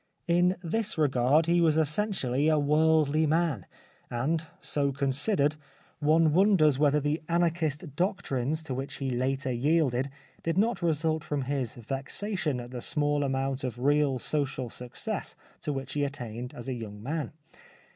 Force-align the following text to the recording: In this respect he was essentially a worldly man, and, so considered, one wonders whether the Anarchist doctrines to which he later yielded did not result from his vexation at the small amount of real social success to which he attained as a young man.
In 0.27 0.55
this 0.63 0.97
respect 0.97 1.45
he 1.45 1.61
was 1.61 1.77
essentially 1.77 2.47
a 2.47 2.57
worldly 2.57 3.27
man, 3.27 3.67
and, 4.09 4.43
so 4.59 4.91
considered, 4.91 5.57
one 5.99 6.33
wonders 6.33 6.79
whether 6.79 6.99
the 6.99 7.21
Anarchist 7.29 7.95
doctrines 7.95 8.63
to 8.63 8.73
which 8.73 8.95
he 8.95 9.11
later 9.11 9.51
yielded 9.51 10.09
did 10.41 10.57
not 10.57 10.81
result 10.81 11.23
from 11.23 11.43
his 11.43 11.75
vexation 11.75 12.59
at 12.59 12.71
the 12.71 12.81
small 12.81 13.23
amount 13.23 13.63
of 13.63 13.77
real 13.77 14.17
social 14.17 14.71
success 14.71 15.35
to 15.59 15.71
which 15.71 15.93
he 15.93 16.03
attained 16.03 16.55
as 16.55 16.67
a 16.67 16.73
young 16.73 17.03
man. 17.03 17.31